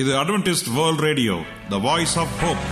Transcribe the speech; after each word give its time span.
இது 0.00 0.12
Adventist 0.18 0.70
world 0.74 1.00
radio 1.00 1.34
the 1.68 1.78
voice 1.78 2.18
of 2.18 2.34
hope 2.40 2.64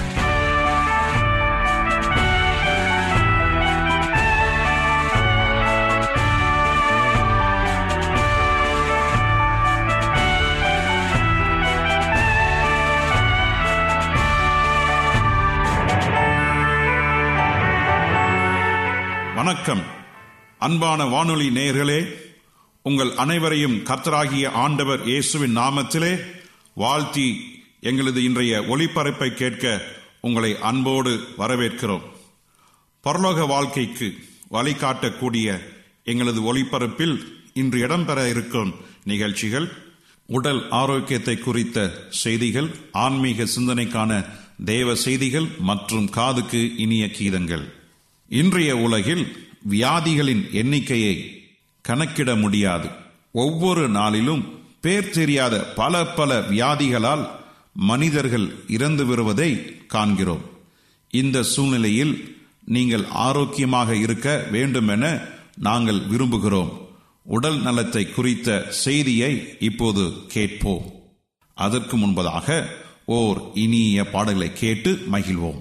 வணக்கம். 19.34 19.82
அன்பான 20.58 21.04
வானொலி 21.04 21.48
நேயர்களே 21.50 21.98
உங்கள் 22.82 23.10
அனைவரையும் 23.16 23.76
கர்த்தராகிய 23.84 24.50
ஆண்டவர் 24.52 25.02
இயேசுவின் 25.04 25.56
நாமத்திலே 25.56 26.12
வாழ்த்தி 26.80 27.26
எங்களது 27.80 28.22
இன்றைய 28.22 28.60
ஒளிபரப்பை 28.60 29.28
கேட்க 29.28 29.82
உங்களை 30.20 30.58
அன்போடு 30.60 31.12
வரவேற்கிறோம். 31.38 32.04
பரலோக 33.04 33.46
வாழ்க்கைக்கு 33.46 34.08
வழிகாட்டக்கூடிய 34.50 35.60
எங்களது 36.04 36.40
ஒளிபரப்பில் 36.40 37.16
இன்று 37.54 37.78
இடம்பெற 37.86 38.28
இருக்கும் 38.28 38.74
நிகழ்ச்சிகள் 39.04 39.68
உடல் 40.26 40.70
ஆரோக்கியத்தை 40.70 41.38
குறித்த 41.38 42.06
செய்திகள் 42.10 42.70
ஆன்மீக 42.92 43.46
சிந்தனைக்கான 43.56 44.28
தேவ 44.64 44.94
செய்திகள் 44.94 45.48
மற்றும் 45.58 46.08
காதுக்கு 46.10 46.76
இனிய 46.76 47.06
கீதங்கள். 47.06 47.64
இன்றைய 48.28 48.76
உலகில் 48.76 49.24
வியாதிகளின் 49.70 50.52
எண்ணிக்கையை 50.52 51.16
கணக்கிட 51.82 52.34
முடியாது. 52.34 52.88
ஒவ்வொரு 53.32 53.88
நாளிலும் 53.88 54.44
பேர் 54.80 55.10
தெரியாத 55.10 55.64
பல 55.64 56.06
பல 56.06 56.40
வியாதிகளால் 56.40 57.28
மனிதர்கள் 57.72 58.54
இறந்து 58.68 59.06
வருவதை 59.06 59.50
காண்கிறோம். 59.86 60.44
இந்த 61.10 61.42
சூழ்நிலையில் 61.42 62.36
நீங்கள் 62.64 63.04
ஆரோக்கியமாக 63.04 63.96
இருக்க 63.96 64.46
வேண்டுமென 64.50 65.20
நாங்கள் 65.58 66.00
விரும்புகிறோம். 66.06 66.72
உடல் 67.22 67.60
நலத்தை 67.62 68.10
குறித்த 68.10 68.66
செய்தியை 68.68 69.56
இப்போது 69.60 70.12
கேட்போம். 70.28 70.92
அதற்கு 71.54 71.96
முன்பதாக 71.96 72.64
ஓர் 73.04 73.50
இனிய 73.54 74.10
பாடலை 74.10 74.52
கேட்டு 74.52 74.90
மகிழ்வோம். 75.12 75.60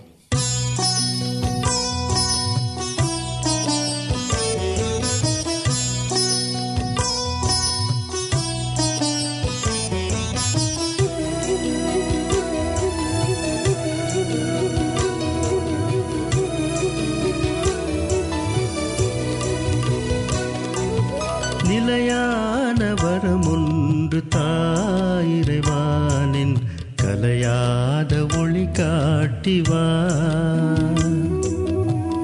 காட்டிவா. 29.28 30.12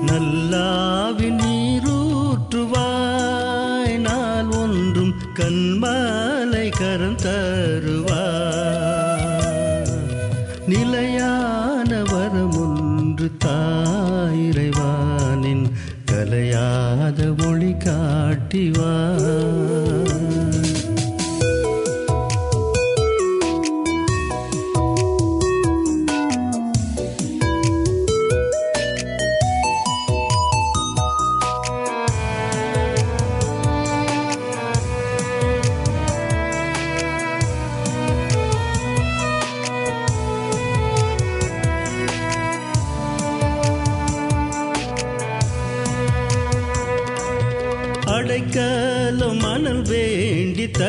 நல்லாவி 0.05 1.29
நீரூற்றுவாய் 1.29 3.97
நாள் 3.97 4.45
ஒன்றும் 4.45 5.13
கண்மாலை 5.33 6.69
கரம் 6.69 7.15
தருவா. 7.15 8.25
நிலையான 10.67 12.03
வரமொன்று 12.03 13.31
தாயிறைவானின் 13.45 15.71
கலையாத 16.11 17.37
மொழி 17.37 17.71
காட்டிவா. 17.71 19.21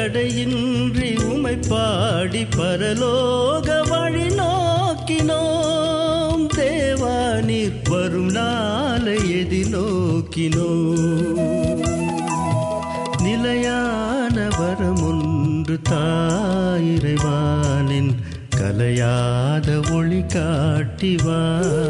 தடையின்றி 0.07 1.11
உமை 1.27 1.55
பாடி 1.69 2.43
பரலோக 2.57 3.77
வழி 3.91 4.27
நோக்கினோம் 4.31 6.45
தேவானீர் 6.57 7.79
வரும் 7.89 8.29
நாளை 8.29 9.15
எதி 9.15 9.41
எதிர்நோக்கினோம் 9.41 11.41
நிலையான 13.23 14.37
வரமொன்று 14.59 15.79
தாயிரைவானின் 15.91 18.13
கலையாத 18.57 19.69
ஒளி 19.93 20.23
காட்டிவான் 20.35 21.85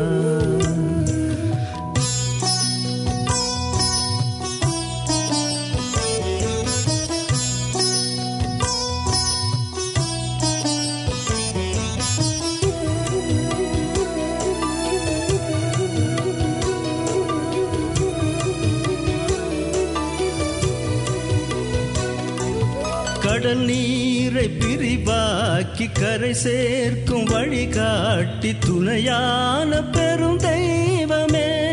கரை 26.01 26.35
சேர்க்கும் 26.35 27.25
வழி 27.25 27.69
காட்டி 27.69 28.59
துணையான 28.59 29.83
பெரும் 29.83 30.37
தெய்வமே. 30.37 31.71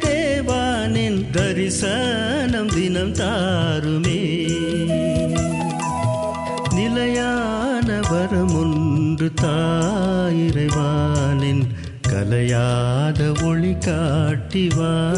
தேவானின் 0.00 1.30
தரிசனம் 1.30 2.66
தினம் 2.66 3.12
தாருமே. 3.12 4.48
நிலையான 6.74 8.00
வரமுன்று 8.00 9.30
தாயிறைவானின் 9.42 11.66
கலையாத 12.08 13.44
ஒளி 13.44 13.72
காட்டிவா 13.72 15.14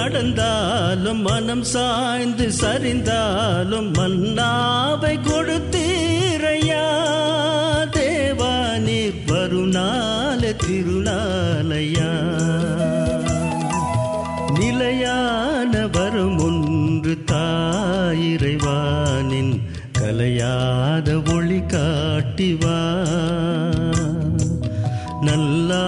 நடந்தாலும் 0.00 1.22
மனம் 1.22 1.62
சாய்ந்து 1.62 2.52
சரிந்தாலும் 2.60 3.90
மன்னாவை 3.98 5.12
கொடுத்தீரையா 5.26 6.84
தேவா 7.96 8.78
நீர் 8.78 9.18
வருநாள 9.26 10.40
திருநாளையா. 10.66 12.12
நிலையான 14.58 15.86
வரும் 15.86 16.38
ஒன்று 16.38 17.24
தாயிறைவானின் 17.32 19.54
கலையாத 19.98 21.08
ஒளி 21.34 21.60
காட்டிவா. 21.74 22.80
நல்லா 25.20 25.84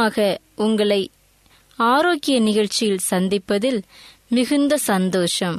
மீண்டுமாக 0.00 0.36
உங்களை 0.56 1.00
ஆரோக்கிய 1.78 2.36
நிகழ்ச்சியில் 2.40 3.02
சந்திப்பதில் 3.10 3.80
மிகுந்த 4.28 4.74
சந்தோஷம். 4.90 5.58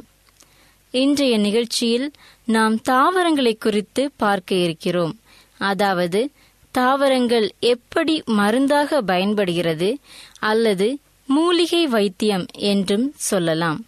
இன்றைய 0.94 1.34
நிகழ்ச்சியில் 1.38 2.06
நாம் 2.48 2.76
தாவரங்களை 2.82 3.54
குறித்து 3.58 4.02
பார்க்க 4.16 4.54
இருக்கிறோம். 4.54 5.14
அதாவது 5.60 6.20
தாவரங்கள் 6.74 7.46
எப்படி 7.64 8.14
மருந்தாக 8.40 9.00
பயன்படுகிறது 9.02 9.90
அல்லது 10.42 10.88
மூலிகை 11.28 11.82
வைத்தியம் 11.86 12.46
என்றும் 12.72 13.06
சொல்லலாம். 13.30 13.80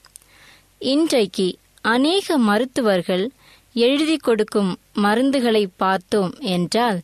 இன்றைக்கு 0.94 1.48
அநேக 1.84 2.36
மருத்துவர்கள் 2.48 3.24
எழுதி 3.76 4.16
கொடுக்கும் 4.16 4.72
மருந்துகளை 4.96 5.64
பார்த்தோம் 5.76 6.34
என்றால் 6.54 7.00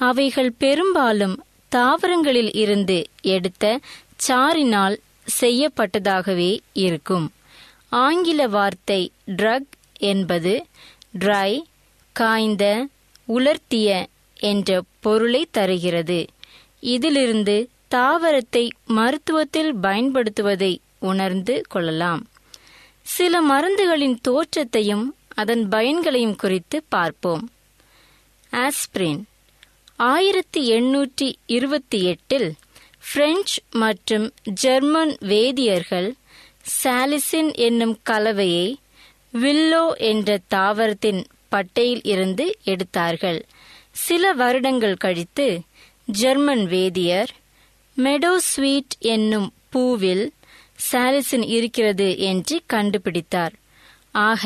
அவைகள் 0.00 0.52
பெரும்பாலும் 0.58 1.36
தாவரங்களில் 1.72 2.52
இருந்து 2.54 2.98
எடுத்த 3.34 3.64
சாறினால் 4.16 4.96
செய்யப்பட்டதாகவே 5.40 6.50
இருக்கும். 6.72 7.26
ஆங்கில 7.88 8.46
வார்த்தை 8.48 9.00
ட்ரக் 9.36 9.72
என்பது 10.10 10.52
ட்ரை 11.18 11.50
காய்ந்த 12.16 12.64
உலர்த்திய 13.28 13.88
என்ற 14.40 14.82
பொருளை 15.00 15.48
தருகிறது. 15.50 16.20
இதிலிருந்து 16.80 17.56
தாவரத்தை 17.90 18.64
மருத்துவத்தில் 18.88 19.72
பயன்படுத்துவதை 19.82 20.72
உணர்ந்து 20.98 21.54
கொள்ளலாம். 21.68 22.22
சில 23.02 23.42
மருந்துகளின் 23.42 24.18
தோற்றத்தையும் 24.20 25.06
அதன் 25.34 25.68
பயன்களையும் 25.68 26.36
குறித்து 26.36 26.78
பார்ப்போம். 26.88 27.44
ஆஸ்பிரின் 28.52 29.22
ஆயிரத்தி 30.10 30.60
எண்ணூற்றி 30.72 31.32
இருபத்தி 31.46 32.04
எட்டில் 32.04 32.52
பிரெஞ்சு 33.12 33.56
மற்றும் 33.72 34.32
ஜெர்மன் 34.60 35.16
வேதியர்கள் 35.20 36.08
சாலிசின் 36.82 37.54
என்னும் 37.54 37.98
கலவையை 38.10 38.68
வில்லோ 39.32 39.94
என்ற 39.96 40.38
தாவரத்தின் 40.54 41.24
பட்டையில் 41.52 42.02
இருந்து 42.02 42.58
எடுத்தார்கள். 42.64 43.40
சில 43.90 44.32
வருடங்கள் 44.32 44.94
கழித்து 44.94 45.62
ஜெர்மன் 46.04 46.66
வேதியர் 46.66 47.32
மெடோஸ்வீட் 47.96 48.94
என்னும் 48.98 49.52
பூவில் 49.72 50.30
சாலிசின் 50.92 51.46
இருக்கிறது 51.48 52.18
என்று 52.18 52.62
கண்டுபிடித்தார். 52.72 53.54
ஆக 54.10 54.44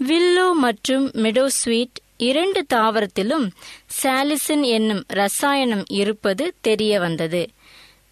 வில்லோ 0.00 0.52
மற்றும் 0.52 1.12
மெடோஸ்வீட் 1.14 1.98
இரண்டு 2.18 2.66
தாவரத்திலும் 2.74 3.50
சாலிசின் 4.02 4.60
என்னும் 4.60 5.04
ரசாயனம் 5.06 5.84
இருப்பது 5.88 6.54
தெரிய 6.60 7.00
வந்தது. 7.00 7.50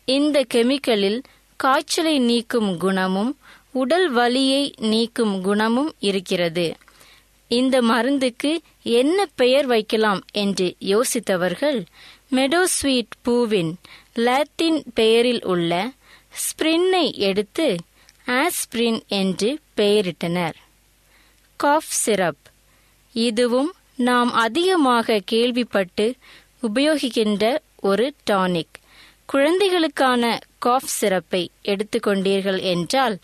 இந்த 0.04 0.44
கெமிக்கலில் 0.54 1.22
காய்ச்சலை 1.56 2.18
நீக்கும் 2.18 2.78
குணமும் 2.78 3.38
உடல் 3.72 4.10
வலியை 4.10 4.74
நீக்கும் 4.78 5.42
குணமும் 5.42 5.94
இருக்கிறது. 5.98 6.76
இந்த 7.48 7.82
மருந்துக்கு 7.82 8.60
என்ன 8.82 9.26
பெயர் 9.34 9.66
வைக்கலாம் 9.66 10.22
என்று 10.32 10.76
யோசித்தவர்கள் 10.80 11.84
மெடோஸ்வீட் 12.30 13.14
பூவின் 13.22 13.76
லாத்தின் 14.16 14.82
பெயரில் 14.94 15.44
உள்ள 15.44 15.90
ஸ்பிரின்னை 16.30 17.14
எடுத்து 17.14 17.76
ஆஸ்பிரின் 18.26 19.06
என்று 19.08 19.58
பெயரிட்டனர். 19.76 20.54
Cough 21.56 21.88
syrup. 21.88 22.36
இதுவும் 23.12 23.75
நாம் 23.96 24.32
அதிகமாக 24.32 25.20
கேள்விப்பட்டு 25.24 26.14
உபயோகிக்கின்ற 26.62 27.58
ஒரு 27.80 28.14
டானிக். 28.30 28.74
குழந்தைகளுக்கான 29.26 30.38
காஃப் 30.58 30.86
சிறப்பை 30.86 31.50
எடுத்துக்கொண்டீர்கள் 31.64 32.62
என்றால் 32.62 33.18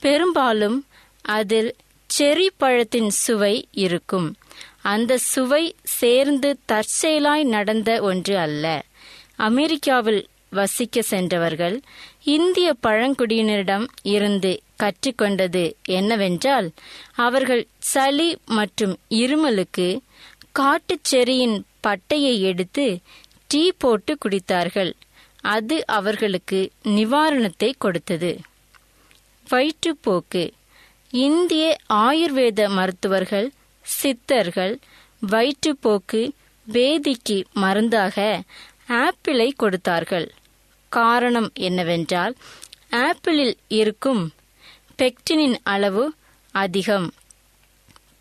பெரும்பாலும் 0.00 0.86
அதில் 1.20 1.76
செரி 2.18 2.46
பழத்தின் 2.56 3.10
சுவை 3.10 3.68
இருக்கும். 3.72 4.34
அந்த 4.82 5.18
சுவை 5.18 5.74
சேர்ந்து 5.82 6.58
தற்செயலாய் 6.72 7.44
நடந்த 7.44 8.02
ஒன்று 8.02 8.38
அல்ல. 8.38 8.84
அமெரிக்காவில் 9.36 10.26
வசிக்க 10.50 11.02
சென்றவர்கள் 11.02 11.80
இந்திய 12.22 12.74
பழங்குடியினரிடம் 12.86 13.86
இருந்து 14.02 14.60
கற்றுக்கொண்டது 14.78 15.72
என்னவென்றால் 15.84 16.70
அவர்கள் 17.14 17.66
சளி 17.78 18.38
மற்றும் 18.46 18.96
இருமலுக்கு 19.10 19.88
காட்டுச்செரியின் 20.58 21.62
பட்டையை 21.86 22.40
எடுத்து 22.40 22.98
டீ 23.48 23.72
போட்டு 23.78 24.18
குடித்தார்கள். 24.24 24.92
அது 25.40 25.86
அவர்களுக்கு 25.86 26.70
நிவாரணத்தை 26.84 27.72
கொடுத்தது. 27.78 28.38
வயிற்றுப்போக்கு. 29.46 30.50
இந்திய 31.10 31.76
ஆயுர்வேத 31.92 32.68
மருத்துவர்கள் 32.68 33.50
சித்தர்கள் 33.82 34.78
வயிற்றுப்போக்கு 35.26 36.30
வேதிக்கு 36.66 37.44
மருந்தாக 37.52 38.42
ஆப்பிளை 38.86 39.52
கொடுத்தார்கள். 39.56 40.26
காரணம் 40.92 41.50
என்னவென்றால் 41.54 42.34
ஆப்பிளில் 42.90 43.54
இருக்கும் 43.68 44.22
பெக்டினின் 44.98 45.56
அளவு 45.62 46.14
அதிகம். 46.50 47.12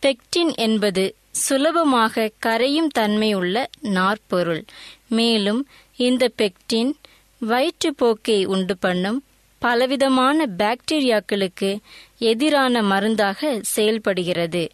பெக்டின் 0.01 0.55
என்பது 0.55 1.15
சுலபமாக 1.31 2.31
கரையும் 2.39 2.87
தன்மையுள்ள 2.87 3.69
நாற்பொருள். 3.81 4.65
மேலும் 5.07 5.67
இந்த 5.95 6.31
பெக்டின் 6.37 6.93
வயிற்றுப்போக்கை 7.41 8.45
உண்டு 8.45 8.77
பண்ணும் 8.77 9.23
பலவிதமான 9.59 10.45
பாக்டீரியாக்களுக்கு 10.57 11.79
எதிரான 12.17 12.81
மருந்தாக 12.81 13.59
செயல்படுகிறது. 13.61 14.69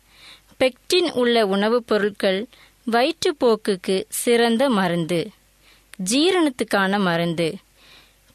பெக்டின் 0.59 1.12
உள்ள 1.12 1.45
உணவுப் 1.45 1.88
பொருட்கள் 1.88 2.47
வயிற்றுப்போக்குக்கு 2.92 4.04
சிறந்த 4.09 4.69
மருந்து. 4.69 5.30
ஜீரணத்துக்கான 6.09 7.00
மருந்து. 7.00 7.56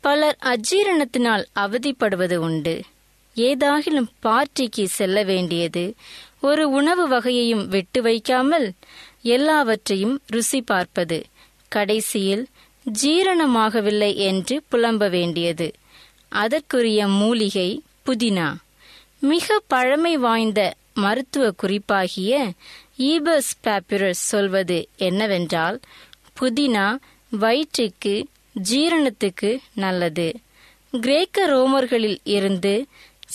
பலர் 0.00 0.38
அஜீரணத்தினால் 0.40 1.44
அவதிப்படுவது 1.52 2.40
உண்டு. 2.40 2.82
ஏதாகிலும் 3.36 4.10
பார்ட்டிக்கு 4.22 4.84
செல்ல 4.84 5.22
வேண்டியது 5.22 5.94
ஒரு 6.40 6.68
உணவு 6.70 7.08
வகையையும் 7.08 7.68
விட்டு 7.68 8.02
வைக்காமல் 8.02 8.72
எல்லாவற்றையும் 9.22 10.20
ருசி 10.26 10.62
பார்ப்பது. 10.62 11.24
கடைசியில் 11.68 12.46
ஜீரணமாகவில்லை 13.02 14.14
என்று 14.14 14.62
புலம்ப 14.72 15.10
வேண்டியது. 15.10 15.72
அதற்குரிய 16.28 17.08
மூலிகை 17.08 17.82
புதினா. 18.06 18.54
மிக 19.18 19.62
பழமை 19.66 20.16
வாய்ந்த 20.16 20.74
மருத்துவ 20.94 21.50
குறிப்பாகிய 21.50 22.32
ஈபஸ் 22.96 23.52
பேப்பிரஸ் 23.64 24.22
சொல்வது 24.32 24.88
என்னவென்றால் 24.96 25.80
புதினா 26.40 26.96
வயிற்றுக்கு 27.30 28.14
ஜீரணத்துக்கு 28.70 29.58
நல்லது. 29.74 30.28
கிரேக்க 31.00 31.46
ரோமர்களில் 31.46 32.20
இருந்து 32.24 32.86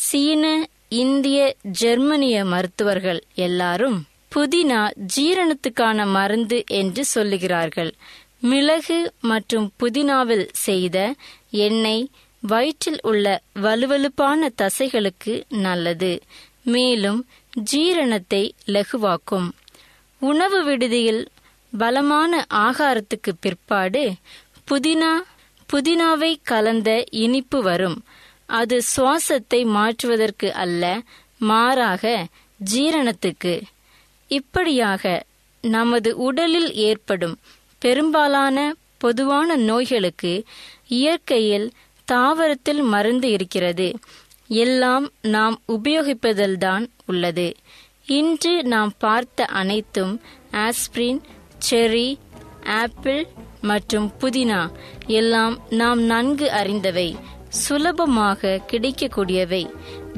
சீன 0.08 0.68
இந்திய 0.90 1.56
ஜெர்மனிய 1.64 2.46
மருத்துவர்கள் 2.46 3.20
எல்லாரும் 3.36 3.98
புதினா 4.36 4.80
ஜீரணத்துக்கான 5.16 6.06
மருந்து 6.12 6.64
என்று 6.68 7.04
சொல்லுகிறார்கள். 7.16 7.92
மிளகு 8.40 9.14
மற்றும் 9.22 9.72
புதினாவில் 9.80 10.48
செய்த 10.52 10.98
எண்ணெய் 11.50 12.10
வயிற்றில் 12.42 13.00
உள்ள 13.02 13.42
வலுவலுப்பான 13.54 14.52
தசைகளுக்கு 14.62 15.34
நல்லது. 15.50 16.22
மேலும் 16.64 17.26
ஜீரணத்தை 17.74 18.44
லகுவாக்கும். 18.68 19.50
உணவு 20.20 20.64
விடுதியில் 20.64 21.28
பலமான 21.78 22.46
ஆகாரத்துக்கு 22.50 23.32
பிற்பாடு 23.40 24.14
புதினா 24.72 25.14
புதினாவை 25.74 26.36
கலந்த 26.44 27.04
இனிப்பு 27.10 27.62
வரும். 27.62 28.04
அது 28.52 28.82
சுவாசத்தை 28.96 29.66
மாற்றுவதற்கு 29.66 30.54
அல்ல 30.54 31.02
மாறாக 31.38 32.28
ஜீரணத்துக்கு. 32.74 33.62
இப்படியாக 34.28 35.26
நமது 35.62 36.18
உடலில் 36.18 36.74
ஏற்படும் 36.74 37.40
பெரும்பாலான 37.80 38.74
பொதுவான 38.98 39.56
நோய்களுக்கு 39.56 40.44
இயற்கையில் 40.88 41.72
தாவரத்தில் 42.12 42.84
மருந்து 42.84 43.32
இருக்கிறது. 43.32 43.88
எல்லாம் 44.48 45.10
நாம் 45.22 45.62
உபயோகிப்பதில்தான் 45.68 46.86
உள்ளது. 47.06 47.56
இன்று 48.06 48.64
நாம் 48.64 48.94
பார்த்த 48.98 49.46
அனைத்தும் 49.46 50.22
ஆஸ்பிரின் 50.52 51.22
செரி 51.70 52.18
ஆப்பிள் 52.66 53.28
மற்றும் 53.62 54.12
புதினா. 54.20 54.72
எல்லாம் 55.08 55.60
நாம் 55.70 56.02
நன்கு 56.02 56.48
அறிந்தவை. 56.52 57.16
சுலபமாக 57.52 58.62
கிடைக்கக்கூடியவை. 58.68 59.70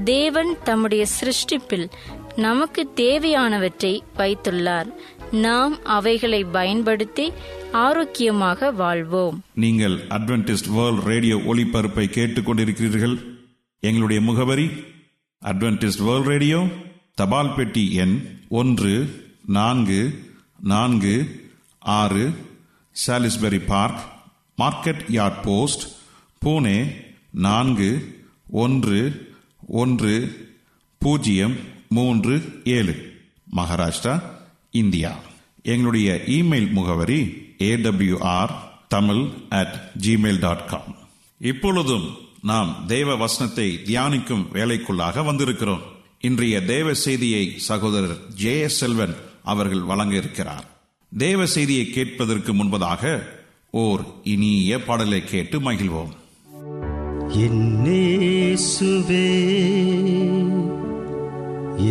தேவன் 0.04 0.58
தம்முடைய 0.64 1.06
சிருஷ்டிப்பில் 1.20 1.90
நமக்கு 2.36 2.92
தேவையானவற்றை 2.96 4.00
வைத்துள்ளார். 4.18 4.90
நாம் 5.32 5.84
அவைகளை 5.84 6.44
பயன்படுத்தி 6.44 7.32
ஆரோக்கியமாக 7.72 8.72
வாழ்வோம். 8.72 9.44
நீங்கள் 9.54 9.96
அட்வென்டிஸ்ட் 10.08 10.70
வேர்ல்ட் 10.70 11.04
ரேடியோ 11.04 11.36
ஒளிபரப்பை 11.36 12.06
கேட்டுக்கொண்டிருக்கிறீர்கள். 12.18 13.16
எங்களுடைய 13.80 14.22
முகவரி 14.22 14.70
அட்வென்டிஸ்ட் 15.42 16.04
வேர்ல்ட் 16.04 16.26
ரேடியோ 16.26 16.66
தபால் 17.16 17.56
பெட்டி 17.56 17.94
எண் 17.94 18.42
ஒன்று 18.50 19.22
நான்கு 19.46 20.20
நான்கு 20.60 21.42
ஆறு 21.80 22.32
Salisbury 23.08 23.66
park 23.66 24.00
market 24.58 25.04
yard 25.08 25.42
post 25.44 25.84
Pune 26.46 27.02
நான்கு 27.34 28.20
ஒன்று 28.52 29.32
ஒன்று 29.68 30.14
பூஜ்ஜியம் 30.98 31.56
மூன்று 31.90 32.62
ஏழு. 32.64 33.14
மகாராஷ்டிரா 33.56 34.24
இந்தியா. 34.72 35.20
எங்களுடைய 35.64 36.22
இமெயில் 36.26 36.72
முகவரி 36.72 37.20
AWR 37.58 38.50
Tamil 38.88 39.24
at 39.50 39.92
Gmail 40.06 40.40
dot 40.40 40.68
com 40.68 40.96
இப்பொழுதும் 41.38 42.08
நாம் 42.42 42.84
தேவ 42.88 43.16
வசனத்தை 43.16 43.80
தியானிக்கும் 43.86 44.46
வேலைக்குள்ளாக 44.54 45.24
வந்திருக்கிறோம். 45.26 45.82
இன்றைய 46.22 46.62
தேவ 46.64 46.94
செய்தியை 46.94 47.54
சகோதரர் 47.58 48.28
ஜே 48.34 48.60
எஸ் 48.60 48.78
செல்வன் 48.78 49.16
அவர்கள் 49.44 49.82
வழங்க 49.82 50.16
இருக்கிறார் 50.16 50.66
தேவ 51.18 51.46
செய்தியை 51.46 51.90
கேட்பதற்கு 51.90 52.54
முன்பதாக 52.54 53.24
ஓர் 53.70 54.06
இனிய 54.24 54.84
பாடலை 54.84 55.24
கேட்டு 55.24 55.60
மகிழ்வோம். 55.60 56.22
என்னேசுவே 57.36 59.30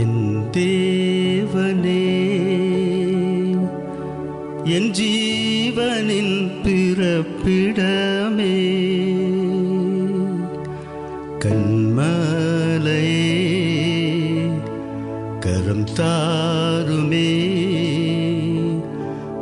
என் 0.00 0.20
தேவனே 0.56 2.04
என் 4.66 4.90
ஜீவனின் 4.90 6.36
பிறப்பிடமே 6.64 8.58
கண்மலை 11.38 13.08
கரம் 15.40 15.88
தாருமே 15.94 17.30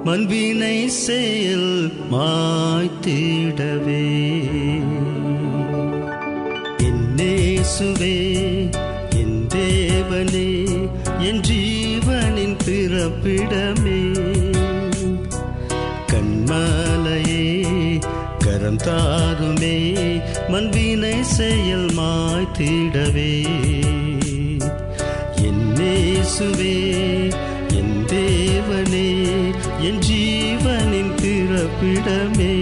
மண்பினை 0.04 0.76
செயல் 0.98 1.72
மாய்த்திடவே 2.12 3.29
மண்பினை 20.50 21.22
செயல் 21.22 21.88
மாய்த்திடவே. 21.98 23.32
என்னேசுவே 25.42 26.78
என் 27.78 28.04
தேவனே 28.06 29.10
என் 29.80 29.98
ஜீவனின் 29.98 31.12
பிறப்பிடமே. 31.22 32.54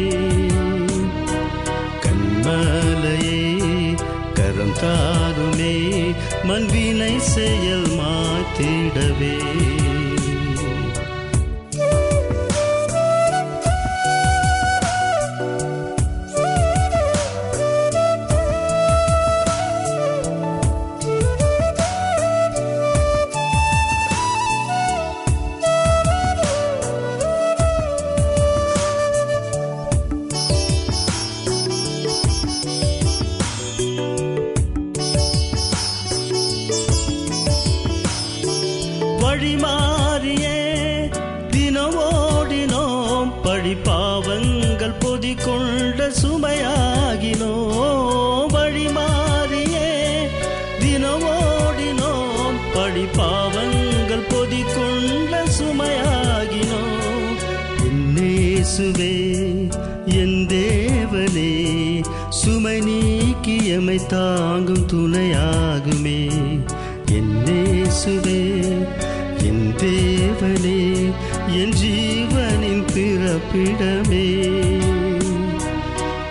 கண்மலையே 2.05 3.43
கரம் 4.35 4.77
தாருமே 4.83 5.77
மண்வினை 6.43 7.19
செயல் 7.19 7.89
மாத்திடவே 8.01 9.37
ஓடினோம் 52.99 53.17
பாவங்கள் 53.17 54.25
பொதி 54.29 54.63
கொண்ட 54.63 55.45
சுமையாகினோம் 55.45 57.37
என்னேசுவே 57.83 59.17
என் 60.05 60.47
தேவனே 60.49 62.05
சுமை 62.29 62.81
நீக்கி 62.81 63.67
எமை 63.67 64.07
தாங்கும் 64.07 64.87
துணையாகுமே. 64.87 66.31
என்னேசுவே 67.13 68.43
என் 69.43 69.75
தேவனே 69.77 71.13
என் 71.49 71.73
ஜீவனின் 71.73 72.85
பிறப்பிடமே. 72.95 74.29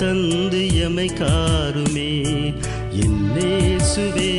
தந்து 0.00 0.74
எமை 0.74 1.08
காருமே. 1.08 2.12
என்னேசுவே 3.00 4.34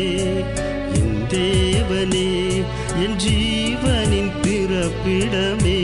என் 0.93 1.19
தேவனே 1.29 2.31
என் 3.03 3.15
ஜீவனின் 3.15 4.31
பிறப்பிடமே. 4.41 5.81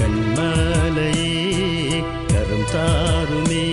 கண்மலையே 0.00 1.32
கரம் 2.26 2.68
தாருமே 2.74 3.66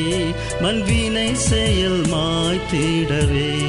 மண்வினை 0.61 1.33
செயல் 1.33 2.01
மாய்த்திடவே 2.01 3.62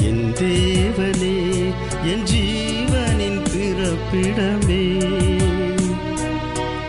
என் 0.01 0.33
தேவனே 0.33 1.73
என் 2.03 2.23
ஜீவனின் 2.23 3.41
பிறப்பிடமே. 3.53 5.03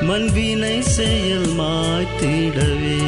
மண்வினை 0.00 0.80
செயல் 0.80 1.48
மாய்த்திடவே. 1.58 3.00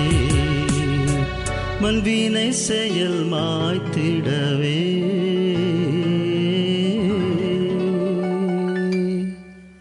மண்வினை 1.80 2.50
செயல் 2.50 3.28
மாய்த்திடவே. 3.32 4.96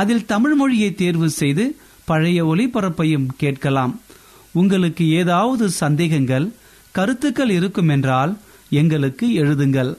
அதில் 0.00 0.28
தமிழ் 0.32 0.54
மொழியை 0.54 0.90
தேர்வு 0.94 1.28
செய்து 1.40 1.64
பழைய 2.10 2.38
ஒளிபரப்பையும் 2.46 3.26
கேட்கலாம். 3.42 3.92
உங்களுக்கு 4.60 5.04
ஏதாவது 5.20 5.64
சந்தேகங்கள் 5.82 6.46
கருத்துக்கள் 6.96 7.52
இருக்கும் 7.58 7.88
என்றால் 7.88 8.32
எங்களுக்கு 8.80 9.26
எழுதுங்கள். 9.42 9.92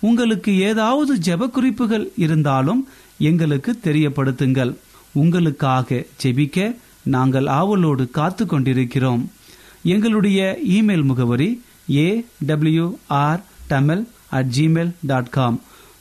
உங்களுக்கு 0.00 0.52
ஏதாவது 0.70 1.12
ஜெப 1.26 1.50
குறிப்புகள் 1.50 2.06
இருந்தாலும் 2.16 2.80
எங்களுக்கு 3.18 3.72
தெரியப்படுத்துங்கள். 3.84 4.72
உங்களுக்காக 5.12 6.04
ஜெபிக்க 6.22 6.76
நாங்கள் 7.14 7.46
ஆவலோடு 7.58 8.04
காத்து 8.10 8.44
கொண்டிருக்கிறோம். 8.46 9.22
எங்களுடைய 9.94 10.40
இமெயில் 10.76 11.06
முகவரி 11.10 11.50
A 12.04 12.08
W 12.48 12.86
R 13.22 13.42
Tamil 13.72 14.02
at 14.38 14.50
Gmail 14.56 14.92
dot 15.10 15.32
com 15.36 15.56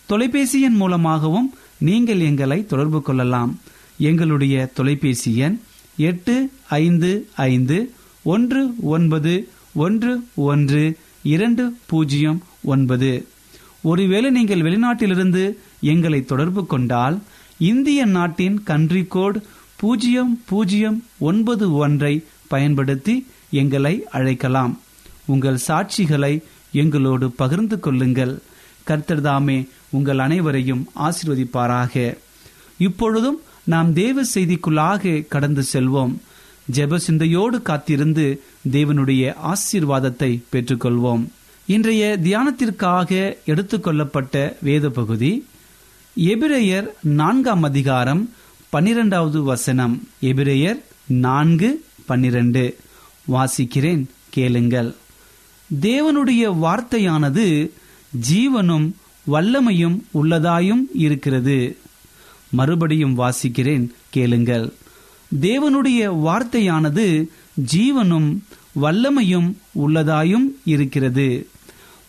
தொலைபேசி 0.09 0.59
எண் 0.61 0.77
மூலமாகவும் 0.81 1.47
நீங்கள் 1.87 2.21
எங்களை 2.29 2.57
தொடர்பு 2.71 3.01
கொள்ளலாம். 3.01 3.51
எங்களுடைய 4.09 4.55
தொலைபேசி 4.77 5.31
எண் 5.45 5.57
எட்டு 6.09 6.35
ஐந்து 6.81 7.11
ஐந்து 7.45 7.77
ஒன்று 8.33 8.61
ஒன்பது 8.95 9.33
ஒன்று 9.85 10.11
ஒன்று 10.49 10.83
இரண்டு 11.33 11.63
பூஜ்ஜியம் 11.91 12.39
ஒன்பது. 12.73 13.11
ஒருவேளை 13.91 14.29
நீங்கள் 14.37 14.65
வெளிநாட்டிலிருந்து 14.67 15.43
எங்களை 15.91 16.19
தொடர்பு 16.31 16.63
கொண்டால் 16.73 17.17
இந்திய 17.69 18.05
நாட்டின் 18.17 18.57
கன்ட்ரி 18.67 19.03
கோட் 19.15 19.39
பூஜ்ஜியம் 19.81 20.33
பூஜ்ஜியம் 20.49 20.97
ஒன்பது 21.29 21.67
ஒன்றை 21.83 22.13
பயன்படுத்தி 22.47 23.15
எங்களை 23.61 23.93
அழைக்கலாம். 24.11 24.73
உங்கள் 25.25 25.59
சாட்சிகளை 25.67 26.33
எங்களோடு 26.81 27.27
பகிர்ந்து 27.41 27.79
கொள்ளுங்கள். 27.79 28.33
கர்த்தர்தாமே 28.91 29.67
உங்கள் 29.89 30.19
அனைவரையும் 30.19 30.89
ஆசிர்வதிப்பாராக. 30.99 32.17
இப்பொழுதும் 32.77 33.41
நாம் 33.63 33.93
தேவ 33.93 34.21
செய்திக்குள்ளாக 34.35 35.27
கடந்து 35.27 35.63
செல்வோம். 35.73 36.15
ஜெப 36.71 36.95
சிந்தையோடு 36.95 37.61
காத்திருந்து 37.61 38.43
தேவனுடைய 38.71 39.33
ஆசீர்வாதத்தை 39.51 40.43
பெற்றுக்கொள்வோம். 40.51 41.27
இன்றைய 41.65 42.19
தியானத்திற்காக 42.23 43.37
எடுத்துக்கொள்ளப்பட்ட 43.45 44.55
வேத 44.61 44.89
பகுதி 44.89 45.45
எபிரேயர் 46.17 46.87
நான்காம் 47.01 47.63
அதிகாரம் 47.63 48.29
பன்னிரெண்டாவது 48.69 49.43
வசனம். 49.43 50.07
எபிரேயர் 50.21 50.81
நான்கு 51.07 51.85
பன்னிரண்டு. 52.05 52.77
வாசிக்கிறேன் 53.31 54.05
கேளுங்கள். 54.29 54.95
தேவனுடைய 55.81 56.57
வார்த்தையானது 56.61 57.69
ஜீவனும் 58.29 58.91
வல்லமையும் 59.31 60.01
உள்ளதாயும் 60.13 60.83
இருக்கிறது. 60.93 61.77
மறுபடியும் 62.51 63.17
வாசிக்கிறேன் 63.17 63.89
கேளுங்கள். 64.09 64.73
தேவனுடைய 65.41 66.01
வார்த்தையானது 66.25 67.27
ஜீவனும் 67.73 68.37
வல்லமையும் 68.81 69.53
உள்ளதாயும் 69.79 70.47
இருக்கிறது. 70.65 71.47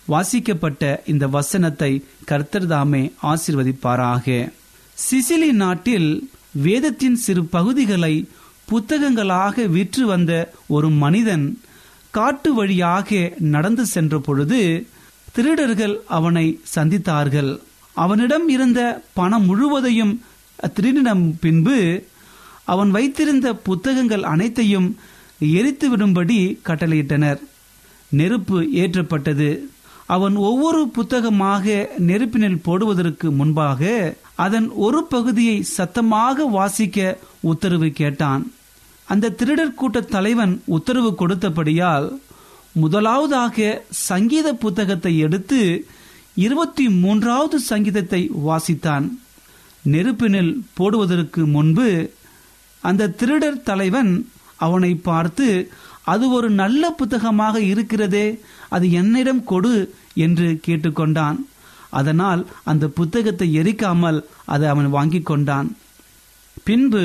வாசிக்கப்பட்ட 0.05 1.03
இந்த 1.07 1.29
வசனத்தை 1.29 2.05
கர்த்தர் 2.25 2.67
தாமே 2.67 3.12
ஆசிர்வதிப்பாராக. 3.23 4.53
சிசிலி 4.95 5.53
நாட்டில் 5.53 6.31
வேதத்தின் 6.53 7.15
சிறு 7.15 7.45
பகுதிகளை 7.45 8.29
புத்தகங்களாக 8.65 9.67
விற்று 9.67 10.07
வந்த 10.07 10.53
ஒரு 10.69 10.91
மனிதன் 10.91 11.61
காட்டு 12.11 12.55
வழியாக 12.55 13.33
நடந்து 13.38 13.87
சென்ற 13.87 14.19
பொழுது 14.19 14.87
திருடர்கள் 15.33 16.01
அவனை 16.18 16.47
சந்தித்தார்கள். 16.75 17.51
அவனிடம் 17.92 18.49
இருந்த 18.49 18.81
பணம் 19.12 19.45
முழுவதையும் 19.45 20.14
திருடினம் 20.75 21.25
பின்பு 21.40 21.79
அவன் 22.64 22.90
வைத்திருந்த 22.90 23.55
புத்தகங்கள் 23.68 24.23
அனைத்தையும் 24.23 24.88
எரித்துவிடும்படி 25.40 26.38
கட்டளையிட்டனர். 26.64 27.40
நெருப்பு 28.09 28.59
ஏற்றப்பட்டது. 28.83 29.51
அவன் 30.07 30.35
ஒவ்வொரு 30.37 30.88
புத்தகமாக 30.88 31.64
நெருப்பினில் 32.09 32.62
போடுவதற்கு 32.62 33.31
முன்பாக 33.31 34.14
அதன் 34.35 34.68
ஒரு 34.87 35.01
பகுதியை 35.05 35.62
சத்தமாக 35.62 36.45
வாசிக்க 36.57 37.18
உத்தரவு 37.40 37.88
கேட்டான். 38.01 38.53
அந்த 39.09 39.35
திருடர் 39.38 39.79
கூட்ட 39.81 40.01
தலைவன் 40.01 40.62
உத்தரவு 40.77 41.11
கொடுத்தபடியால் 41.18 42.09
முதலாவதாக 42.74 43.85
சங்கீத 43.90 44.48
புத்தகத்தை 44.54 45.18
எடுத்து 45.18 45.61
இருபத்தி 46.35 46.88
மூன்றாவது 46.88 47.61
சங்கீதத்தை 47.61 48.30
வாசித்தான். 48.48 49.06
நெருப்பினில் 49.85 50.52
போடுவதற்கு 50.74 51.46
முன்பு 51.46 51.88
அந்த 52.80 53.08
திருடர் 53.20 53.62
தலைவன் 53.62 54.12
அவனை 54.56 54.94
பார்த்து 54.94 55.70
அது 56.12 56.30
ஒரு 56.30 56.50
நல்ல 56.50 56.90
புத்தகமாக 56.90 57.56
இருக்கிறதே 57.61 58.26
அது 58.68 58.87
என்னிடம் 58.90 59.44
கொடு 59.44 59.74
என்று 60.14 60.61
கேட்டுக்கொண்டான். 60.66 61.38
அதனால் 61.90 62.42
அந்த 62.64 62.85
புத்தகத்தை 62.88 63.48
எரிக்காமல் 63.61 64.18
அதை 64.44 64.68
அவன் 64.68 64.90
வாங்கி 64.90 65.20
கொண்டான். 65.22 65.76
பின்பு 66.64 67.04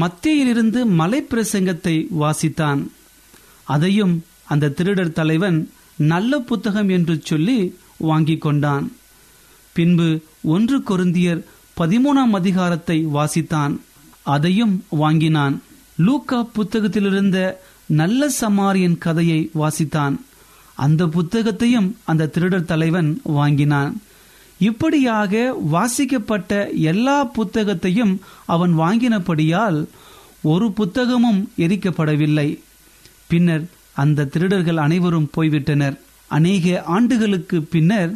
மத்தியிலிருந்து 0.00 0.86
மலை 0.86 1.26
பிரசங்கத்தை 1.30 1.96
வாசித்தான். 2.22 2.80
அதையும் 3.64 4.24
அந்த 4.48 4.68
திருடர் 4.68 5.12
தலைவன் 5.12 5.70
நல்ல 5.96 6.38
புத்தகம் 6.38 6.88
என்று 6.88 7.20
சொல்லி 7.24 7.78
வாங்கிக் 7.96 8.40
கொண்டான். 8.40 8.92
பின்பு 9.72 10.20
ஒன்று 10.42 10.78
கொருந்தியர் 10.78 11.44
பதிமூணாம் 11.80 12.34
அதிகாரத்தை 12.34 13.06
வாசித்தான். 13.06 13.78
அதையும் 14.22 14.84
வாங்கினான். 14.88 15.62
லூக்கா 15.96 16.46
புத்தகத்திலிருந்த 16.56 17.52
நல்ல 17.86 18.30
சமாரியன் 18.40 18.98
கதையை 18.98 19.50
வாசித்தான். 19.54 20.16
அந்த 20.74 21.06
புத்தகத்தையும் 21.06 21.96
அந்த 22.04 22.26
திருடர் 22.26 22.64
தலைவன் 22.64 23.20
வாங்கினான். 23.22 24.02
இப்படியாக 24.58 25.54
வாசிக்கப்பட்ட 25.72 26.70
எல்லா 26.70 27.24
புத்தகத்தையும் 27.24 28.20
அவன் 28.46 28.78
வாங்கினபடியால் 28.78 29.86
ஒரு 30.42 30.72
புத்தகமும் 30.76 31.40
எரிக்கப்படவில்லை. 31.58 32.58
பின்னர் 33.26 33.66
அந்த 34.02 34.28
திருடர்கள் 34.34 34.80
அனைவரும் 34.86 35.30
போய்விட்டனர். 35.36 35.96
அநேக 36.36 36.82
ஆண்டுகளுக்கு 36.96 37.58
பின்னர் 37.72 38.12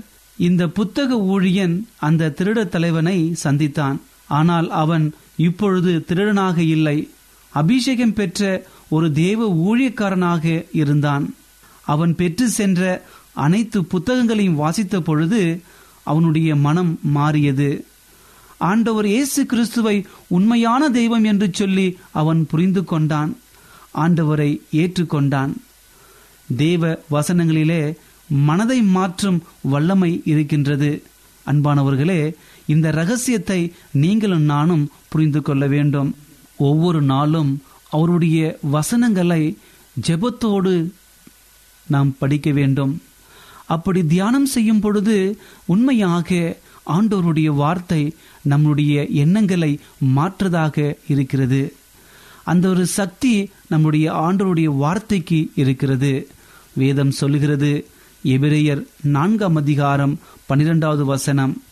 இந்த 0.49 0.63
புத்தக 0.77 1.17
ஊழியன் 1.35 1.77
அந்த 2.07 2.33
திருடர் 2.39 2.73
தலைவனை 2.75 3.19
சந்தித்தான். 3.45 3.99
ஆனால் 4.39 4.69
அவன் 4.83 5.07
இப்பொழுது 5.47 5.93
திருடனாக 6.09 6.59
இல்லை. 6.77 6.99
அபிஷேகம் 7.53 8.17
பெற்ற 8.19 8.41
ஒரு 8.97 9.07
தேவ 9.23 9.49
ஊழியக்காரனாக 9.69 10.45
இருந்தான். 10.81 11.25
அவன் 11.95 12.13
பெற்று 12.21 12.47
சென்ற 12.59 12.81
அனைத்து 13.45 13.79
புத்தகங்களையும் 13.93 14.61
வாசித்த 14.63 14.97
பொழுது 15.09 15.43
அவனுடைய 16.11 16.51
மனம் 16.67 16.93
மாறியது. 17.17 17.71
ஆண்டவர் 18.71 19.07
இயேசு 19.07 19.41
கிறிஸ்துவை 19.51 19.97
உண்மையான 20.37 20.83
தெய்வம் 20.99 21.27
என்று 21.33 21.49
சொல்லி 21.61 21.87
அவன் 22.21 22.41
புரிந்து 22.51 22.83
கொண்டான். 22.85 23.33
ஆண்டவரை 24.05 24.51
ஏற்றுக்கொண்டான். 24.81 25.53
தேவ 26.57 27.01
வசனங்களிலே 27.11 27.95
மனதை 28.27 28.83
மாற்றும் 28.83 29.43
வல்லமை 29.61 30.23
இருக்கின்றது. 30.25 31.03
அன்பானவர்களே 31.47 32.33
இந்த 32.67 32.91
ரகசியத்தை 32.91 33.73
நீங்களும் 33.93 34.43
நானும் 34.43 34.91
புரிந்து 35.09 35.43
கொள்ள 35.43 35.67
வேண்டும். 35.67 36.17
ஒவ்வொரு 36.57 37.03
நாளும் 37.03 37.63
அவருடைய 37.91 38.59
வசனங்களை 38.63 39.57
ஜெபத்தோடு 40.07 40.91
நாம் 41.87 42.17
படிக்க 42.19 42.51
வேண்டும். 42.51 43.03
அப்படி 43.67 44.07
தியானம் 44.07 44.47
செய்யும் 44.47 44.81
பொழுது 44.81 45.39
உண்மையாக 45.65 46.57
ஆண்டோருடைய 46.87 47.47
வார்த்தை 47.47 48.15
நம்முடைய 48.43 49.07
எண்ணங்களை 49.07 49.79
மாற்றதாக 50.17 50.95
இருக்கிறது. 51.09 51.75
அந்த 52.45 52.69
ஒரு 52.69 52.87
சக்தி 52.87 53.51
நம்முடைய 53.69 54.13
ஆண்டோருடைய 54.13 54.65
வார்த்தைக்கு 54.65 55.51
இருக்கிறது. 55.55 56.29
வேதம் 56.73 57.11
சொல்லுகிறது. 57.11 57.87
எபிரேயர் 58.25 58.87
நான்காம் 59.03 59.57
அதிகாரம் 59.57 60.19
பனிரெண்டாவது 60.47 61.05
வசனம். 61.05 61.63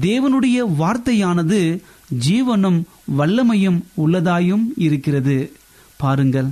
தேவனுடைய 0.00 0.64
வார்த்தையானது 0.78 1.80
ஜீவனும் 2.28 2.82
வல்லமையும் 3.18 3.82
உள்ளதாயும் 4.04 4.64
இருக்கிறது. 4.76 5.52
பாருங்கள் 5.96 6.46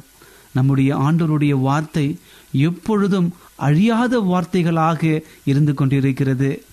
நம்முடைய 0.52 0.96
ஆண்டோருடைய 0.96 1.50
வார்த்தை 1.50 2.18
எப்பொழுதும் 2.52 3.34
அழியாத 3.56 4.18
வார்த்தைகளாக 4.18 5.20
இருந்து 5.44 5.74
கொண்டிருக்கிறது. 5.74 6.64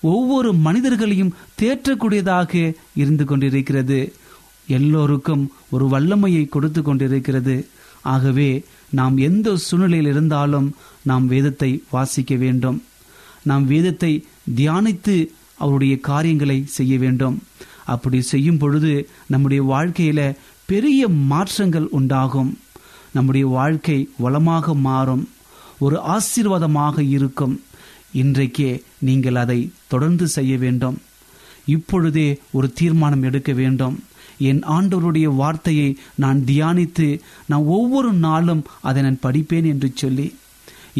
ஒவ்வொரு 0.00 0.52
மனிதர்களையும் 0.52 1.34
தேற்றக்கூடியதாக 1.62 2.74
இருந்து 2.94 3.24
கொண்டிருக்கிறது. 3.24 4.12
எல்லோருக்கும் 4.66 5.52
ஒரு 5.70 5.88
வல்லமையை 5.88 6.48
கொடுத்து 6.48 6.82
கொண்டிருக்கிறது. 6.82 7.66
ஆகவே 8.02 8.64
நாம் 8.98 9.16
எந்த 9.16 9.56
சூழ்நிலையில் 9.56 10.10
இருந்தாலும் 10.10 10.68
நாம் 11.02 11.26
வேதத்தை 11.26 11.70
வாசிக்க 11.90 12.34
வேண்டும். 12.44 12.78
நாம் 13.42 13.64
வேதத்தை 13.66 14.12
தியானித்து 14.56 15.16
அவருடைய 15.58 15.94
காரியங்களை 16.00 16.58
செய்ய 16.78 16.98
வேண்டும். 16.98 17.36
அப்படி 17.94 18.20
செய்யும் 18.20 18.58
பொழுது 18.58 18.92
நம்முடைய 19.26 19.62
வாழ்க்கையில 19.64 20.20
பெரிய 20.64 21.08
மாற்றங்கள் 21.08 21.88
உண்டாகும். 21.98 22.50
நம்முடைய 23.12 23.46
வாழ்க்கை 23.46 23.98
வளமாக 24.18 24.74
மாறும். 24.88 25.24
ஒரு 25.78 25.96
ஆசீர்வாதமாக 26.14 26.96
இருக்கும். 27.16 27.54
இன்றைக்கே 28.14 28.70
நீங்கள் 28.98 29.34
அதை 29.34 29.58
தொடர்ந்து 29.88 30.28
செய்ய 30.28 30.52
வேண்டும். 30.58 30.96
இப்பொழுதே 31.66 32.28
ஒரு 32.50 32.68
தீர்மானம் 32.72 33.22
எடுக்க 33.22 33.52
வேண்டும். 33.52 33.96
என் 34.48 34.62
ஆண்டவருடைய 34.76 35.28
வார்த்தையை 35.40 35.88
நான் 36.22 36.38
தியானித்து 36.50 37.08
நான் 37.50 37.68
ஒவ்வொரு 37.76 38.12
நாளும் 38.26 38.62
அதை 38.88 39.02
நான் 39.02 39.24
படிப்பேன் 39.26 39.68
என்று 39.72 39.90
சொல்லி 40.02 40.26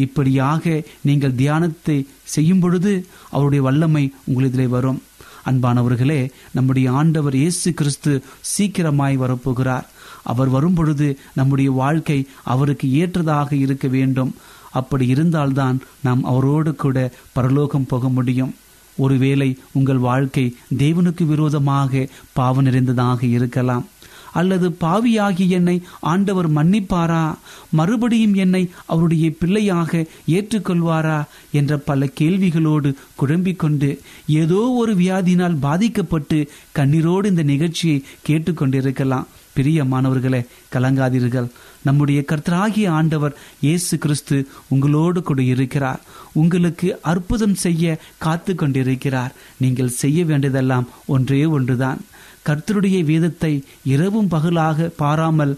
இப்படியாக 0.03 0.83
நீங்கள் 1.07 1.39
தியானத்தை 1.41 1.97
செய்யும் 2.35 2.61
பொழுது 2.63 2.93
அவருடைய 3.35 3.63
வல்லமை 3.67 4.05
உங்களிதிலே 4.29 4.67
வரும். 4.75 5.01
அன்பானவர்களே 5.49 6.21
நம்முடைய 6.55 6.87
ஆண்டவர் 6.99 7.35
இயேசு 7.41 7.69
கிறிஸ்து 7.79 8.11
சீக்கிரமாய் 8.53 9.21
வரப்போகிறார். 9.23 9.87
அவர் 10.31 10.49
வரும்பொழுது 10.55 11.07
நம்முடைய 11.39 11.69
வாழ்க்கை 11.81 12.19
அவருக்கு 12.53 12.87
ஏற்றதாக 13.01 13.49
இருக்க 13.65 13.87
வேண்டும். 13.97 14.33
அப்படி 14.79 15.05
இருந்தால்தான் 15.13 15.77
நாம் 16.05 16.21
அவரோடு 16.31 16.71
கூட 16.83 16.97
பரலோகம் 17.37 17.89
போக 17.91 18.09
முடியும். 18.17 18.53
ஒருவேளை 18.97 19.57
உங்கள் 19.71 19.97
வாழ்க்கை 19.97 20.55
தேவனுக்கு 20.77 21.25
விரோதமாக 21.25 22.07
பாவ 22.33 22.61
நிறைந்ததாக 22.61 23.25
இருக்கலாம். 23.25 23.87
அல்லது 24.33 24.75
பாவியாகி 24.81 25.47
என்னை 25.47 25.81
ஆண்டவர் 25.99 26.53
மன்னிப்பாரா? 26.53 27.35
மறுபடியும் 27.69 28.33
என்னை 28.33 28.69
அவருடைய 28.85 29.31
பிள்ளையாக 29.39 30.05
ஏற்றுக்கொள்வாரா? 30.27 31.23
என்ற 31.51 31.77
பல 31.77 32.05
கேள்விகளோடு 32.19 32.93
குழம்பிக்கொண்டு 33.15 33.99
ஏதோ 34.27 34.55
ஒரு 34.55 34.95
வியாதியினால் 34.95 35.59
பாதிக்கப்பட்டு 35.59 36.49
கண்ணீரோடு 36.75 37.25
இந்த 37.25 37.43
நிகழ்ச்சியை 37.43 38.03
கேட்டுக்கொண்டிருக்கலாம். 38.29 39.25
பிரியமானவர்களே 39.55 40.45
கலங்காதீர்கள். 40.73 41.47
நம்முடைய 41.83 42.19
கர்த்தராகிய 42.31 42.87
ஆண்டவர் 42.89 43.37
இயேசு 43.59 43.97
கிறிஸ்து 43.97 44.37
உங்களோடு 44.67 45.21
கூட 45.21 45.41
இருக்கிறார். 45.41 46.01
உங்களுக்கு 46.33 46.99
அற்புதம் 47.01 47.55
செய்ய 47.55 47.99
காத்து 48.17 48.55
கொண்டிருக்கிறார். 48.55 49.35
நீங்கள் 49.57 49.95
செய்ய 50.01 50.25
வேண்டியதெல்லாம் 50.25 50.89
ஒன்றே 51.05 51.45
ஒன்றுதான். 51.45 52.01
கர்த்தருடைய 52.47 53.03
வேதத்தை 53.03 53.53
இரவும் 53.83 54.27
பகலாக 54.27 54.91
பாராமல் 55.01 55.55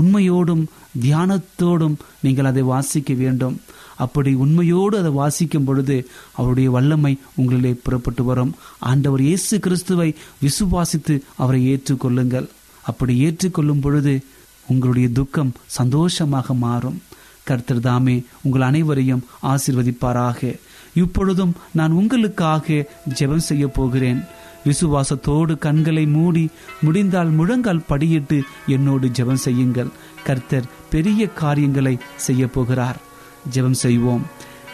உண்மையோடும் 0.00 0.64
தியானத்தோடும் 1.04 1.96
நீங்கள் 2.24 2.44
அதை 2.44 2.62
வாசிக்க 2.62 3.12
வேண்டும். 3.14 3.56
அப்படி 3.96 4.34
உண்மையோடு 4.34 4.94
அதை 4.98 5.10
வாசிக்கும் 5.12 5.64
பொழுது 5.64 5.96
அவருடைய 6.32 6.70
வல்லமை 6.70 7.12
உங்களிலே 7.40 7.72
புறப்பட்டு 7.82 8.24
வரும். 8.24 8.52
ஆண்டவர் 8.78 9.20
இயேசு 9.20 9.58
கிறிஸ்துவை 9.58 10.14
விசுவாசித்து 10.44 11.16
அவரை 11.36 11.60
ஏற்றுக்கொள்ளுங்கள். 11.72 12.48
அப்படி 12.82 13.18
ஏற்றுக்கொள்ளும் 13.18 13.80
பொழுது 13.80 14.24
உங்களுடைய 14.66 15.08
துக்கம் 15.08 15.52
சந்தோஷமாக 15.66 16.54
மாறும். 16.54 17.02
கர்த்தர் 17.44 17.80
தாமே 17.80 18.22
உங்கள் 18.42 18.60
அனைவரையும் 18.60 19.24
ஆசிர்வதிப்பாராக. 19.42 20.58
இப்பொழுதும் 20.94 21.54
நான் 21.72 21.90
உங்களுக்காக 21.90 22.88
ஜெபம் 23.14 23.46
செய்ய 23.48 23.68
போகிறேன். 23.68 24.20
விசுவாசத்தோடு 24.64 25.58
கண்களை 25.58 26.06
மூடி 26.06 26.48
முடிந்தால் 26.82 27.30
முழங்கால் 27.30 27.84
படியிட்டு 27.88 28.42
என்னோடு 28.66 29.08
ஜெபம் 29.08 29.44
செய்யுங்கள். 29.46 29.88
கர்த்தர் 30.24 30.64
பெரிய 30.90 31.26
காரியங்களை 31.26 31.98
செய்ய 32.16 32.46
போகிறார். 32.46 33.00
ஜெபம் 33.54 33.80
செய்வோம். 33.84 34.22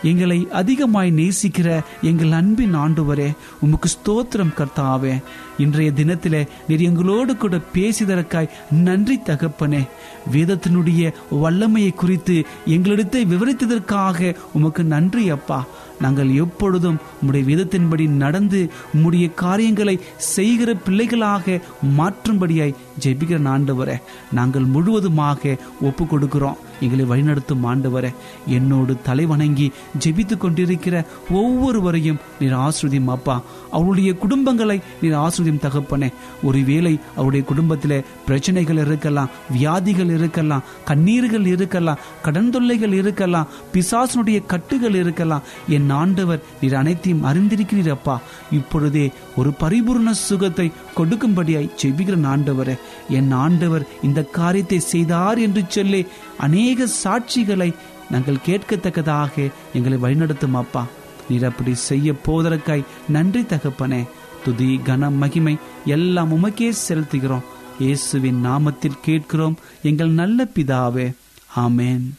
எங்களை 0.03 0.49
அதிகமாய் 0.53 1.13
நேசிக்கிற 1.13 1.83
எங்கள் 2.03 2.31
அன்பின் 2.31 2.77
ஆண்டுவரே 2.77 3.33
உமக்கு 3.61 3.89
ஸ்தோத்திரம் 3.89 4.55
கர்த்தாவே. 4.57 5.23
இன்றைய 5.59 5.93
தினத்திலே 5.97 6.49
நீர் 6.69 6.81
எங்களோடு 6.81 7.37
கூட 7.37 7.61
பேசிதற்காய் 7.75 8.49
நன்றி 8.71 9.19
தகப்பனே. 9.25 9.89
வேதத்தினுடைய 10.33 11.13
வல்லமையை 11.31 11.95
குறித்து 11.95 12.45
எங்களிடத்தை 12.67 13.27
விவரித்ததற்காக 13.27 14.35
உமக்கு 14.53 14.85
நன்றி 14.85 15.31
அப்பா. 15.31 15.65
நாங்கள் 16.01 16.35
எப்பொழுதும் 16.35 16.97
உம்முடைய 16.97 17.45
வேதத்தின்படி 17.51 18.09
நடந்து 18.09 18.71
உம்முடைய 18.97 19.35
காரியங்களை 19.35 20.01
செய்கிற 20.17 20.75
பிள்ளைகளாக 20.75 21.61
மாற்றும்படியாய் 21.99 22.75
ஜெபிக்கிற 23.05 23.75
வர 23.75 24.03
நாங்கள் 24.33 24.65
முழுவதுமாக 24.65 25.57
ஒப்பு 25.81 26.05
கொடுக்கிறோம் 26.05 26.57
எங்களை 26.81 27.05
வழிநடத்தும் 27.05 27.65
ஆண்டவர 27.65 28.15
என்னோடு 28.47 29.03
தலை 29.03 29.27
வணங்கி 29.27 29.73
ஜெபித்து 30.05 30.37
கொண்டிருக்கிற 30.37 31.05
ஒவ்வொருவரையும் 31.31 32.19
நீர் 32.41 32.55
ஆசிரியம் 32.55 33.05
அப்பா. 33.05 33.43
அவருடைய 33.71 34.13
குடும்பங்களை 34.13 34.81
நீர் 35.03 35.15
ஆசிரியம் 35.15 35.63
தகப்பனே. 35.63 36.13
ஒருவேளை 36.43 37.01
அவருடைய 37.17 37.47
குடும்பத்தில் 37.47 38.05
பிரச்சனைகள் 38.27 38.77
இருக்கலாம் 38.77 39.29
வியாதிகள் 39.51 40.15
இருக்கலாம் 40.19 40.63
கண்ணீர்கள் 40.87 41.47
இருக்கலாம் 41.47 41.99
கடன் 42.23 42.51
தொல்லைகள் 42.51 42.93
இருக்கலாம் 42.93 43.49
பிசாசனுடைய 43.73 44.47
கட்டுகள் 44.47 44.95
இருக்கலாம். 44.95 45.43
என் 45.69 45.91
ஆண்டவர் 45.91 46.43
நீர் 46.61 46.75
அனைத்தையும் 46.75 47.25
அறிந்திருக்கிறீர் 47.25 47.91
அப்பா. 47.91 48.21
இப்பொழுதே 48.53 49.13
ஒரு 49.37 49.53
பரிபூர்ண 49.61 50.11
சுகத்தை 50.11 50.73
கொடுக்கும்படியாய் 50.97 51.71
ஜெபிக்கிற 51.83 52.07
ஆண்டவரே. 52.33 52.75
என் 53.09 53.31
ஆண்டவர் 53.31 53.87
இந்த 54.03 54.23
காரியத்தை 54.23 54.81
செய்தார் 54.81 55.39
என்று 55.39 55.65
சொல்லி 55.69 56.07
அநேக 56.39 56.68
சாட்சிகளை 56.77 57.75
நாங்கள் 58.11 58.45
கேட்கத்தக்கதாக 58.47 59.51
எங்களை 59.75 59.99
வழிநடத்தும் 59.99 60.53
அப்பா. 60.53 60.87
நீர் 61.29 61.45
அப்படி 61.45 61.75
செய்ய 61.75 62.13
போவதற்காய் 62.13 62.85
நன்றி 63.09 63.41
தகப்பனே. 63.41 64.07
துதி 64.45 64.81
கன 64.85 65.13
மகிமை 65.13 65.57
எல்லாம் 65.85 66.33
உமக்கே 66.33 66.73
செலுத்துகிறோம். 66.89 67.43
இயேசுவின் 67.79 68.47
நாமத்தில் 68.47 69.01
கேட்கிறோம் 69.03 69.57
எங்கள் 69.83 70.09
நல்ல 70.09 70.45
பிதாவே. 70.45 71.15
ஆமேன். 71.57 72.11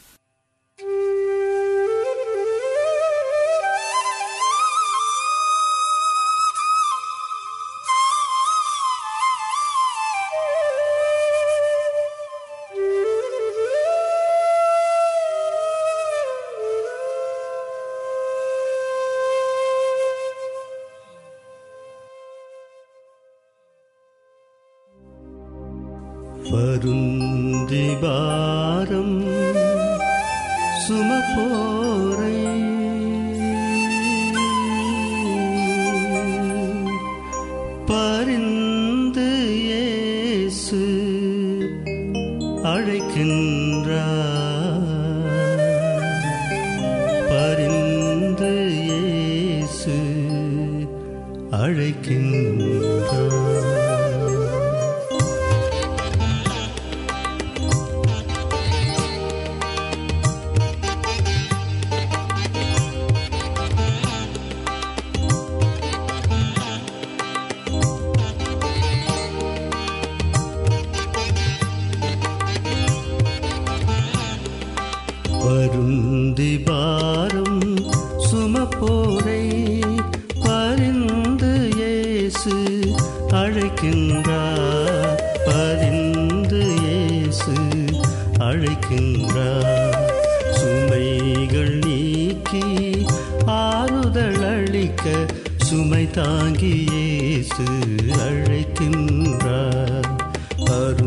அழைக்கின்றார் 51.69 52.68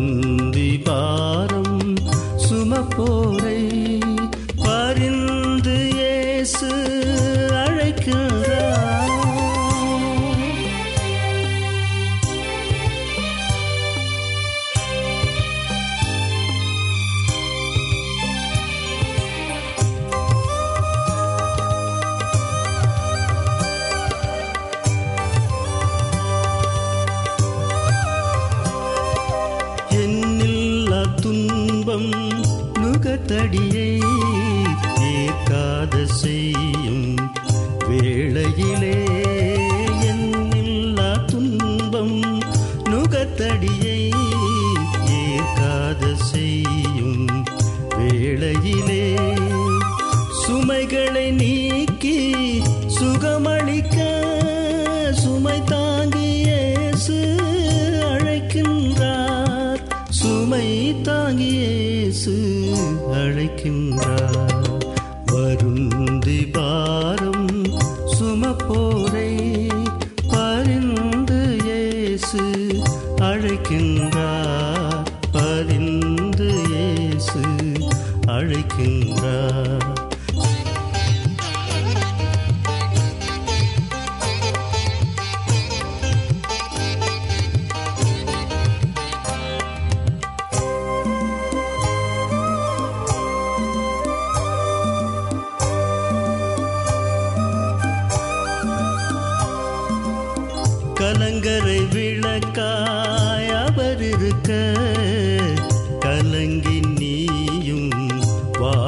Mm-hmm. 0.03 0.42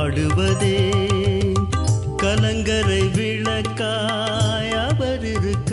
பாடுவதே. 0.06 0.80
கலங்கரை 2.22 3.04
விளக்காய் 3.16 4.74
அவர் 4.82 5.24
இருக்க 5.30 5.72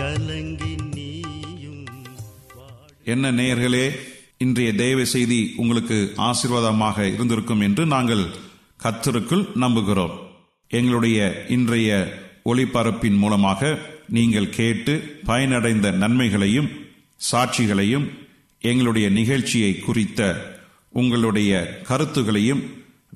கலங்கி 0.00 0.74
நீயும் 0.94 1.80
என்ன 3.04 3.32
நேயர்களே 3.38 3.86
இன்றைய 4.44 4.72
தெய்வ 4.82 5.04
செய்தி 5.14 5.38
உங்களுக்கு 5.56 5.98
ஆசீர்வாதமாக 6.26 7.06
இருந்திருக்கும் 7.14 7.64
என்று 7.68 7.86
நாங்கள் 7.94 8.24
கத்தருக்குள் 8.84 9.44
நம்புகிறோம். 9.64 10.14
எங்களுடைய 10.70 11.46
இன்றைய 11.48 11.90
ஒளிபரப்பின் 12.44 13.18
மூலமாக 13.24 13.78
நீங்கள் 14.18 14.54
கேட்டு 14.58 14.94
பயனடைந்த 15.26 15.92
நன்மைகளையும் 16.04 16.70
சாட்சிகளையும் 17.32 18.06
எங்களுடைய 18.60 19.08
நிகழ்ச்சியை 19.18 19.72
குறித்த 19.78 20.30
உங்களுடைய 20.88 21.80
கருத்துகளையும் 21.86 22.62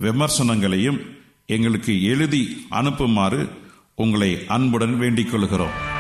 விமர்சனங்களையும் 0.01 1.01
எங்களுக்கு 1.47 2.03
எழுதி 2.03 2.67
அனுப்புமாறு 2.71 3.49
உங்களை 3.95 4.47
அன்புடன் 4.47 4.99
வேண்டிக் 4.99 5.31
கொள்கிறோம். 5.31 5.92